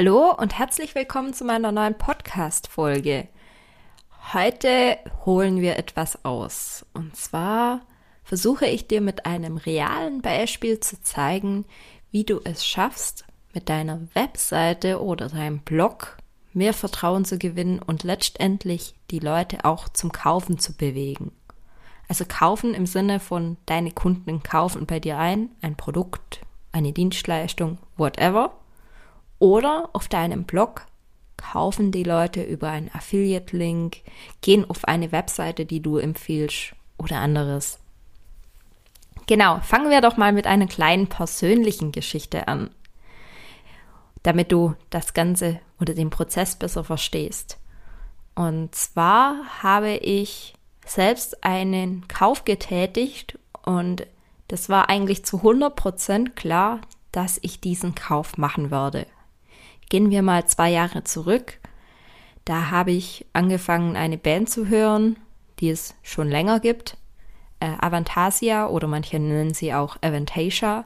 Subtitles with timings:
[0.00, 3.26] Hallo und herzlich willkommen zu meiner neuen Podcast-Folge.
[4.32, 6.86] Heute holen wir etwas aus.
[6.94, 7.80] Und zwar
[8.22, 11.64] versuche ich dir mit einem realen Beispiel zu zeigen,
[12.12, 16.16] wie du es schaffst, mit deiner Webseite oder deinem Blog
[16.52, 21.32] mehr Vertrauen zu gewinnen und letztendlich die Leute auch zum Kaufen zu bewegen.
[22.06, 27.78] Also kaufen im Sinne von deine Kunden kaufen bei dir ein, ein Produkt, eine Dienstleistung,
[27.96, 28.57] whatever
[29.38, 30.86] oder auf deinem Blog
[31.36, 33.98] kaufen die Leute über einen Affiliate-Link,
[34.40, 37.78] gehen auf eine Webseite, die du empfiehlst oder anderes.
[39.26, 42.70] Genau, fangen wir doch mal mit einer kleinen persönlichen Geschichte an,
[44.22, 47.58] damit du das Ganze oder den Prozess besser verstehst.
[48.34, 50.54] Und zwar habe ich
[50.86, 54.06] selbst einen Kauf getätigt und
[54.48, 56.80] das war eigentlich zu 100% klar,
[57.12, 59.06] dass ich diesen Kauf machen würde.
[59.88, 61.58] Gehen wir mal zwei Jahre zurück.
[62.44, 65.16] Da habe ich angefangen, eine Band zu hören,
[65.60, 66.96] die es schon länger gibt.
[67.60, 70.84] Äh, Avantasia oder manche nennen sie auch Avantasia.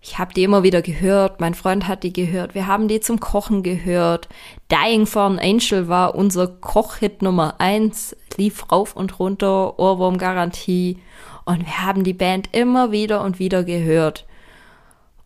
[0.00, 3.18] Ich habe die immer wieder gehört, mein Freund hat die gehört, wir haben die zum
[3.18, 4.28] Kochen gehört.
[4.70, 10.98] Dying for an Angel war unser Kochhit Nummer eins, lief rauf und runter, Ohrwurmgarantie.
[11.44, 14.26] Und wir haben die Band immer wieder und wieder gehört.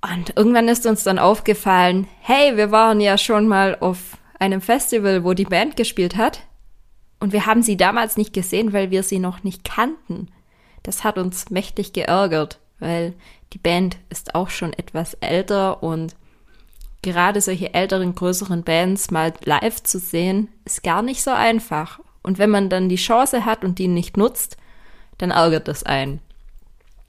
[0.00, 5.24] Und irgendwann ist uns dann aufgefallen, hey, wir waren ja schon mal auf einem Festival,
[5.24, 6.42] wo die Band gespielt hat.
[7.20, 10.28] Und wir haben sie damals nicht gesehen, weil wir sie noch nicht kannten.
[10.84, 13.14] Das hat uns mächtig geärgert, weil
[13.52, 16.14] die Band ist auch schon etwas älter und
[17.02, 22.00] gerade solche älteren, größeren Bands mal live zu sehen, ist gar nicht so einfach.
[22.22, 24.56] Und wenn man dann die Chance hat und die nicht nutzt,
[25.18, 26.20] dann ärgert das einen.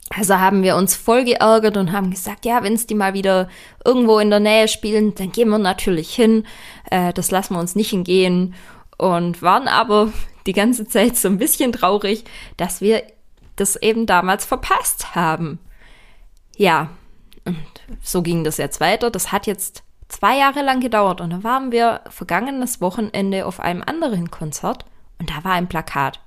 [0.10, 3.48] Also haben wir uns voll geärgert und haben gesagt, ja, wenn es die mal wieder
[3.86, 6.46] irgendwo in der Nähe spielen, dann gehen wir natürlich hin.
[6.90, 8.56] Äh, das lassen wir uns nicht hingehen.
[8.98, 10.12] Und waren aber
[10.48, 12.24] die ganze Zeit so ein bisschen traurig,
[12.58, 13.04] dass wir
[13.56, 15.60] das eben damals verpasst haben.
[16.58, 16.90] Ja,
[17.46, 17.58] und
[18.02, 19.12] so ging das jetzt weiter.
[19.12, 23.84] Das hat jetzt zwei Jahre lang gedauert und dann waren wir vergangenes Wochenende auf einem
[23.86, 24.86] anderen Konzert
[25.20, 26.20] und da war ein Plakat.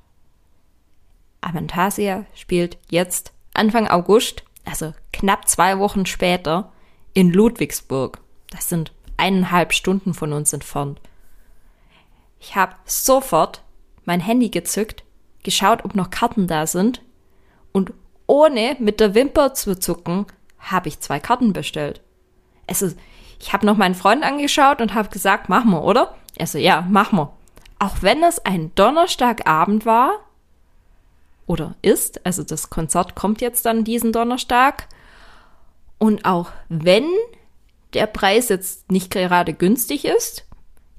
[1.40, 6.72] Avantasia spielt jetzt Anfang August, also knapp zwei Wochen später,
[7.14, 8.18] in Ludwigsburg.
[8.50, 11.00] Das sind eineinhalb Stunden von uns entfernt.
[12.40, 13.62] Ich habe sofort
[14.04, 15.04] mein Handy gezückt,
[15.42, 17.02] geschaut, ob noch Karten da sind
[17.72, 17.92] und
[18.26, 20.26] ohne mit der Wimper zu zucken,
[20.58, 22.00] habe ich zwei Karten bestellt.
[22.66, 22.90] Also,
[23.38, 26.14] ich habe noch meinen Freund angeschaut und habe gesagt, machen wir, oder?
[26.38, 27.32] Also, ja, machen wir.
[27.78, 30.20] Auch wenn es ein Donnerstagabend war,
[31.52, 32.24] oder ist.
[32.24, 34.88] Also das Konzert kommt jetzt dann diesen Donnerstag.
[35.98, 37.06] Und auch wenn
[37.92, 40.46] der Preis jetzt nicht gerade günstig ist,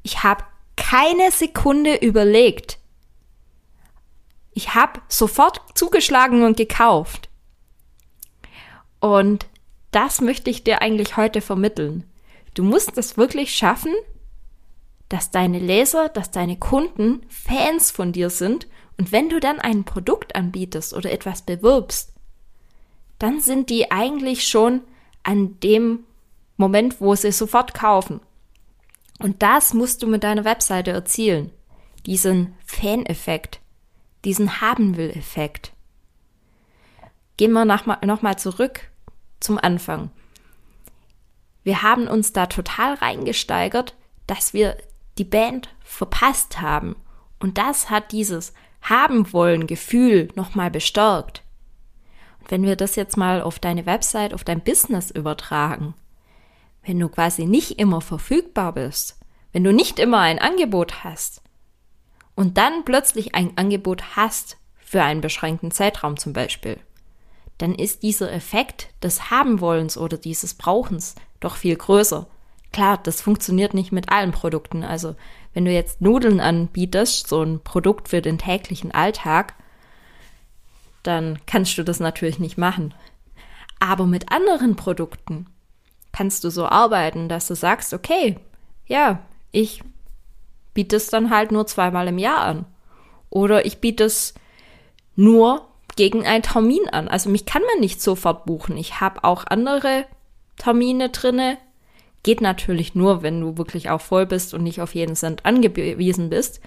[0.03, 0.43] ich habe
[0.77, 2.77] keine Sekunde überlegt.
[4.53, 7.29] Ich habe sofort zugeschlagen und gekauft.
[8.99, 9.47] Und
[9.89, 12.03] das möchte ich dir eigentlich heute vermitteln.
[12.53, 13.93] Du musst es wirklich schaffen,
[15.09, 18.67] dass deine Leser, dass deine Kunden Fans von dir sind
[18.97, 22.13] und wenn du dann ein Produkt anbietest oder etwas bewirbst,
[23.19, 24.81] dann sind die eigentlich schon
[25.23, 26.05] an dem
[26.57, 28.19] Moment, wo sie sofort kaufen.
[29.19, 31.51] Und das musst du mit deiner Webseite erzielen.
[32.05, 33.61] Diesen Fan-Effekt,
[34.25, 35.71] diesen Haben-will-Effekt.
[37.37, 38.91] Gehen wir nochmal zurück
[39.39, 40.11] zum Anfang.
[41.63, 43.95] Wir haben uns da total reingesteigert,
[44.27, 44.77] dass wir
[45.17, 46.95] die Band verpasst haben.
[47.39, 48.53] Und das hat dieses
[48.83, 51.41] haben wollen Gefühl nochmal bestärkt.
[52.39, 55.93] Und wenn wir das jetzt mal auf deine Website, auf dein Business übertragen,
[56.83, 59.17] wenn du quasi nicht immer verfügbar bist,
[59.53, 61.41] wenn du nicht immer ein Angebot hast
[62.35, 66.77] und dann plötzlich ein Angebot hast für einen beschränkten Zeitraum zum Beispiel,
[67.57, 72.27] dann ist dieser Effekt des Haben-Wollens oder dieses Brauchens doch viel größer.
[72.73, 74.83] Klar, das funktioniert nicht mit allen Produkten.
[74.83, 75.15] Also
[75.53, 79.53] wenn du jetzt Nudeln anbietest, so ein Produkt für den täglichen Alltag,
[81.03, 82.93] dann kannst du das natürlich nicht machen.
[83.79, 85.47] Aber mit anderen Produkten,
[86.11, 88.37] kannst du so arbeiten, dass du sagst, okay,
[88.87, 89.19] ja,
[89.51, 89.83] ich
[90.73, 92.65] biete es dann halt nur zweimal im Jahr an.
[93.29, 94.33] Oder ich biete es
[95.15, 97.07] nur gegen einen Termin an.
[97.07, 98.77] Also mich kann man nicht sofort buchen.
[98.77, 100.05] Ich habe auch andere
[100.57, 101.57] Termine drinne.
[102.23, 106.29] Geht natürlich nur, wenn du wirklich auch voll bist und nicht auf jeden Cent angewiesen
[106.29, 106.61] bist.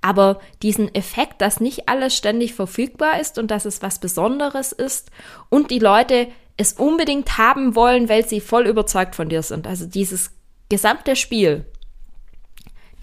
[0.00, 5.10] Aber diesen Effekt, dass nicht alles ständig verfügbar ist und dass es was Besonderes ist
[5.48, 9.66] und die Leute es unbedingt haben wollen, weil sie voll überzeugt von dir sind.
[9.66, 10.32] Also dieses
[10.68, 11.66] gesamte Spiel,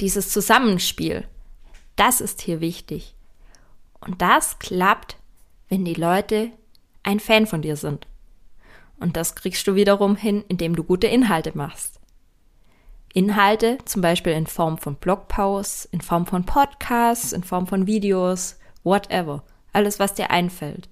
[0.01, 1.25] dieses Zusammenspiel,
[1.95, 3.15] das ist hier wichtig.
[4.01, 5.17] Und das klappt,
[5.67, 6.51] wenn die Leute
[7.03, 8.07] ein Fan von dir sind.
[9.00, 11.99] Und das kriegst du wiederum hin, indem du gute Inhalte machst.
[13.13, 18.57] Inhalte zum Beispiel in Form von Blogposts, in Form von Podcasts, in Form von Videos,
[18.83, 19.44] whatever.
[19.73, 20.89] Alles, was dir einfällt.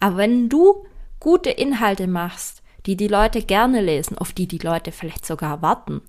[0.00, 0.86] Aber wenn du
[1.20, 6.02] gute Inhalte machst, die die Leute gerne lesen, auf die die Leute vielleicht sogar warten.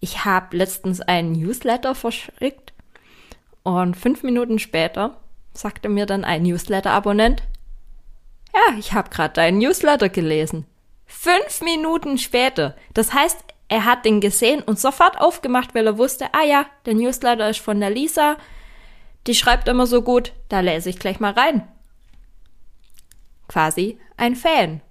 [0.00, 2.72] Ich habe letztens einen Newsletter verschickt
[3.62, 5.16] und fünf Minuten später
[5.52, 7.42] sagte mir dann ein Newsletter-Abonnent,
[8.54, 10.66] ja, ich habe gerade deinen Newsletter gelesen.
[11.06, 12.76] Fünf Minuten später.
[12.94, 13.38] Das heißt,
[13.72, 17.60] er hat den gesehen und sofort aufgemacht, weil er wusste, ah ja, der Newsletter ist
[17.60, 18.36] von der Lisa.
[19.26, 21.66] Die schreibt immer so gut, da lese ich gleich mal rein.
[23.48, 24.82] Quasi ein Fan.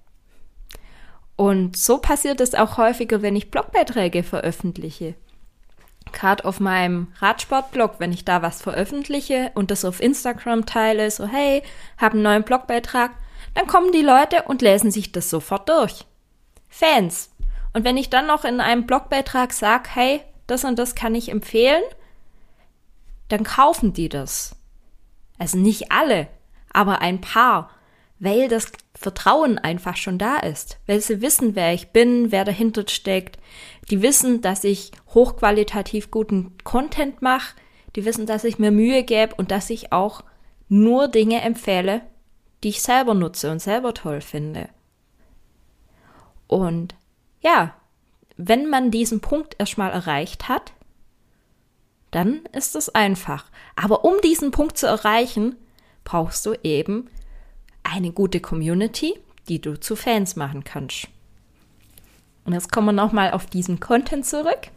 [1.36, 5.14] Und so passiert es auch häufiger, wenn ich Blogbeiträge veröffentliche.
[6.10, 11.28] Gerade auf meinem Radsportblog, wenn ich da was veröffentliche und das auf Instagram teile, so
[11.28, 11.62] hey,
[11.98, 13.12] hab einen neuen Blogbeitrag,
[13.54, 16.04] dann kommen die Leute und lesen sich das sofort durch.
[16.68, 17.31] Fans.
[17.72, 21.30] Und wenn ich dann noch in einem Blogbeitrag sage, hey, das und das kann ich
[21.30, 21.82] empfehlen,
[23.28, 24.56] dann kaufen die das.
[25.38, 26.28] Also nicht alle,
[26.72, 27.70] aber ein paar,
[28.18, 32.84] weil das Vertrauen einfach schon da ist, weil sie wissen, wer ich bin, wer dahinter
[32.88, 33.38] steckt.
[33.90, 37.56] Die wissen, dass ich hochqualitativ guten Content mache,
[37.96, 40.22] die wissen, dass ich mir Mühe gebe und dass ich auch
[40.68, 42.02] nur Dinge empfehle,
[42.62, 44.68] die ich selber nutze und selber toll finde.
[46.46, 46.94] Und
[47.42, 47.74] ja,
[48.36, 50.72] wenn man diesen Punkt erstmal erreicht hat,
[52.10, 53.50] dann ist es einfach.
[53.76, 55.56] Aber um diesen Punkt zu erreichen,
[56.04, 57.08] brauchst du eben
[57.82, 59.18] eine gute Community,
[59.48, 61.08] die du zu Fans machen kannst.
[62.44, 64.68] Und jetzt kommen wir nochmal auf diesen Content zurück.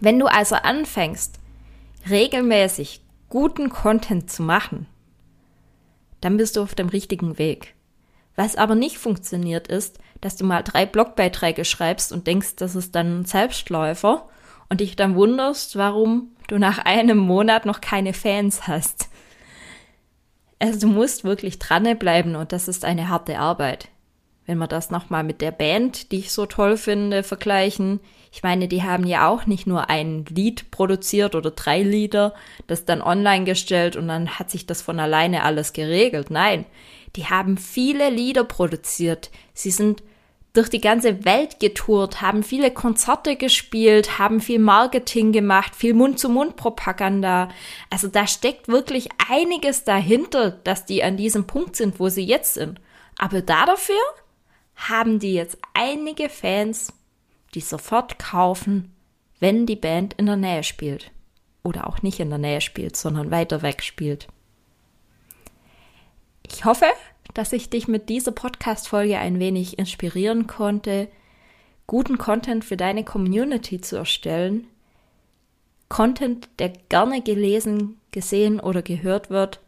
[0.00, 1.38] Wenn du also anfängst,
[2.08, 4.86] regelmäßig guten Content zu machen,
[6.20, 7.75] dann bist du auf dem richtigen Weg.
[8.36, 12.94] Was aber nicht funktioniert ist, dass du mal drei Blogbeiträge schreibst und denkst, das ist
[12.94, 14.28] dann ein Selbstläufer
[14.68, 19.08] und dich dann wunderst, warum du nach einem Monat noch keine Fans hast.
[20.58, 23.88] Also du musst wirklich dranbleiben und das ist eine harte Arbeit.
[24.46, 28.00] Wenn wir das nochmal mit der Band, die ich so toll finde, vergleichen.
[28.30, 32.32] Ich meine, die haben ja auch nicht nur ein Lied produziert oder drei Lieder,
[32.68, 36.30] das dann online gestellt und dann hat sich das von alleine alles geregelt.
[36.30, 36.64] Nein,
[37.16, 39.30] die haben viele Lieder produziert.
[39.54, 40.02] Sie sind
[40.52, 47.50] durch die ganze Welt getourt, haben viele Konzerte gespielt, haben viel Marketing gemacht, viel Mund-zu-Mund-Propaganda.
[47.90, 52.54] Also da steckt wirklich einiges dahinter, dass die an diesem Punkt sind, wo sie jetzt
[52.54, 52.80] sind.
[53.18, 54.00] Aber dafür
[54.76, 56.92] haben die jetzt einige Fans,
[57.54, 58.94] die sofort kaufen,
[59.40, 61.10] wenn die Band in der Nähe spielt.
[61.64, 64.28] Oder auch nicht in der Nähe spielt, sondern weiter weg spielt.
[66.46, 66.86] Ich hoffe,
[67.34, 71.08] dass ich dich mit dieser Podcast-Folge ein wenig inspirieren konnte,
[71.86, 74.66] guten Content für deine Community zu erstellen.
[75.88, 79.60] Content, der gerne gelesen, gesehen oder gehört wird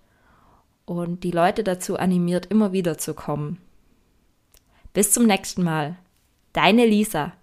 [0.85, 3.59] und die Leute dazu animiert, immer wieder zu kommen.
[4.93, 5.97] Bis zum nächsten Mal.
[6.53, 7.35] Deine Lisa.